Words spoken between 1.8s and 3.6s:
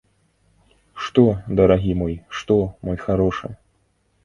мой, што, мой харошы?